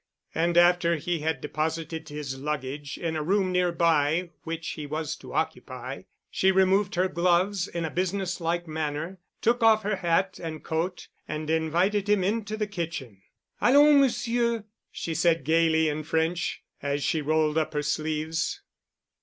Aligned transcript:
And 0.33 0.57
after 0.57 0.95
he 0.95 1.19
had 1.19 1.41
deposited 1.41 2.09
his 2.09 2.39
luggage 2.39 2.97
in 2.97 3.15
a 3.15 3.21
room 3.21 3.51
nearby 3.51 4.31
which 4.41 4.69
he 4.69 4.87
was 4.87 5.15
to 5.17 5.35
occupy, 5.35 6.05
she 6.31 6.51
removed 6.51 6.95
her 6.95 7.07
gloves 7.07 7.67
in 7.67 7.85
a 7.85 7.91
business 7.91 8.41
like 8.41 8.67
manner, 8.67 9.19
took 9.43 9.61
off 9.61 9.83
her 9.83 9.97
hat 9.97 10.39
and 10.41 10.63
coat, 10.63 11.07
and 11.27 11.51
invited 11.51 12.09
him 12.09 12.23
into 12.23 12.57
the 12.57 12.65
kitchen. 12.65 13.21
"Allons, 13.61 13.97
Monsieur," 14.01 14.63
she 14.91 15.13
said 15.13 15.43
gayly 15.43 15.87
in 15.87 16.01
French, 16.01 16.63
as 16.81 17.03
she 17.03 17.21
rolled 17.21 17.59
up 17.59 17.73
her 17.75 17.83
sleeves. 17.83 18.63